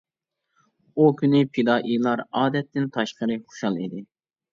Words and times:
ئۇ 1.01 1.09
كۈنى 1.19 1.41
پىدائىيلار 1.57 2.23
ئادەتتىن 2.39 2.87
تاشقىرى 2.97 3.37
خۇشال 3.45 3.79
ئىدى. 3.85 4.03